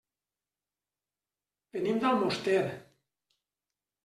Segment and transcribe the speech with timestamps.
[1.77, 2.65] Venim d'Almoster.